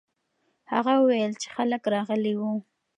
[0.71, 2.53] هغه وویل چې خلک راغلي وو.